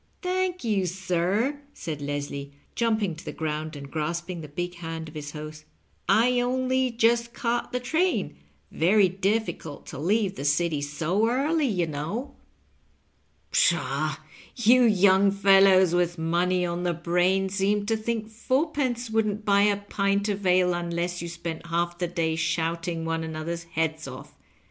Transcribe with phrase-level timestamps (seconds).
[0.23, 5.13] Thank you, sir," said Leslie, jumping to the ground and grasping the big hand of
[5.13, 5.65] his host;^'
[6.09, 8.35] I only just caught the train—
[8.73, 12.33] ^veiy difficult to leave the City so early, you know."
[13.51, 16.93] Digitized by VjOOQIC 210 LOVE AND LIGHTNING." Psliaw, yon young fellows with money on the
[16.95, 21.27] brain seem to think f onrpence wouldn't buy a pint of ale un less you
[21.27, 24.33] spent half the day shouting one another's heads off.